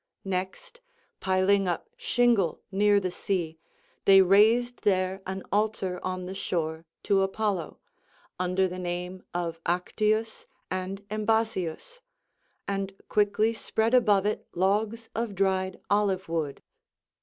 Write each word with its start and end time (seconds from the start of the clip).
Next, 0.25 0.81
piling 1.19 1.67
up 1.67 1.87
shingle 1.95 2.59
near 2.71 2.99
the 2.99 3.11
sea, 3.11 3.59
they 4.05 4.23
raised 4.23 4.81
there 4.83 5.21
an 5.27 5.43
altar 5.51 5.99
on 6.03 6.25
the 6.25 6.33
shore 6.33 6.85
to 7.03 7.21
Apollo, 7.21 7.77
under 8.39 8.67
the 8.67 8.79
name 8.79 9.21
of 9.31 9.63
Actius 9.63 10.47
and 10.71 11.07
Embasius, 11.11 12.01
and 12.67 12.95
quickly 13.09 13.53
spread 13.53 13.93
above 13.93 14.25
it 14.25 14.47
logs 14.55 15.07
of 15.13 15.35
dried 15.35 15.79
olive 15.91 16.27
wood. 16.27 16.63